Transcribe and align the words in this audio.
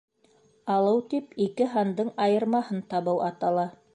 Алыу 0.75 1.03
тип 1.11 1.35
ике 1.45 1.69
һандың 1.77 2.11
айырмаһын 2.27 2.83
табыу 2.95 3.25
атала 3.31 3.71